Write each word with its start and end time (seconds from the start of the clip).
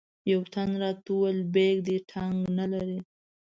یوه 0.31 0.45
تن 0.53 0.69
راته 0.81 1.07
وویل 1.11 1.39
بیک 1.53 1.77
دې 1.85 1.97
ټګ 2.09 2.35
نه 2.57 2.65
لري. 2.71 2.99